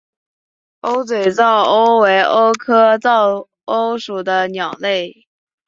[0.81, 5.27] 鸥嘴噪鸥为鸥科噪鸥属的鸟类。